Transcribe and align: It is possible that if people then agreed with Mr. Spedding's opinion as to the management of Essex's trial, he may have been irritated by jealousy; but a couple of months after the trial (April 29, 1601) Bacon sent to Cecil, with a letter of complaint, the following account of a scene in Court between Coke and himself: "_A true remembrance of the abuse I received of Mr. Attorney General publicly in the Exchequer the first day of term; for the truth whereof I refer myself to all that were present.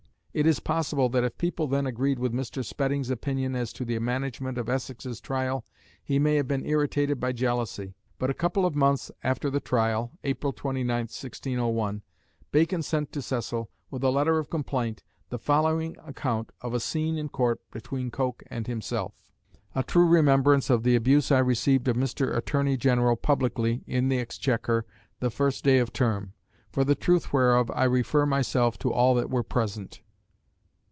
It 0.33 0.45
is 0.47 0.61
possible 0.61 1.09
that 1.09 1.25
if 1.25 1.37
people 1.37 1.67
then 1.67 1.85
agreed 1.85 2.17
with 2.17 2.31
Mr. 2.31 2.63
Spedding's 2.63 3.09
opinion 3.09 3.53
as 3.53 3.73
to 3.73 3.83
the 3.83 3.99
management 3.99 4.57
of 4.57 4.69
Essex's 4.69 5.19
trial, 5.19 5.65
he 6.01 6.19
may 6.19 6.35
have 6.35 6.47
been 6.47 6.65
irritated 6.65 7.19
by 7.19 7.33
jealousy; 7.33 7.95
but 8.17 8.29
a 8.29 8.33
couple 8.33 8.65
of 8.65 8.73
months 8.73 9.11
after 9.25 9.49
the 9.49 9.59
trial 9.59 10.13
(April 10.23 10.53
29, 10.53 10.87
1601) 11.01 12.01
Bacon 12.49 12.81
sent 12.81 13.11
to 13.11 13.21
Cecil, 13.21 13.69
with 13.89 14.05
a 14.05 14.09
letter 14.09 14.39
of 14.39 14.49
complaint, 14.49 15.03
the 15.29 15.37
following 15.37 15.97
account 15.99 16.53
of 16.61 16.73
a 16.73 16.79
scene 16.79 17.17
in 17.17 17.27
Court 17.27 17.59
between 17.69 18.09
Coke 18.09 18.41
and 18.47 18.67
himself: 18.67 19.29
"_A 19.75 19.85
true 19.85 20.07
remembrance 20.07 20.69
of 20.69 20.83
the 20.83 20.95
abuse 20.95 21.29
I 21.29 21.39
received 21.39 21.89
of 21.89 21.97
Mr. 21.97 22.33
Attorney 22.37 22.77
General 22.77 23.17
publicly 23.17 23.83
in 23.85 24.07
the 24.07 24.19
Exchequer 24.19 24.85
the 25.19 25.29
first 25.29 25.65
day 25.65 25.79
of 25.79 25.91
term; 25.91 26.31
for 26.71 26.85
the 26.85 26.95
truth 26.95 27.33
whereof 27.33 27.69
I 27.71 27.83
refer 27.83 28.25
myself 28.25 28.79
to 28.79 28.93
all 28.93 29.13
that 29.15 29.29
were 29.29 29.43
present. 29.43 29.99